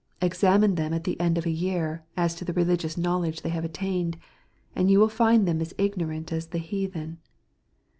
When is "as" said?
2.17-2.33, 5.61-5.75, 6.33-6.47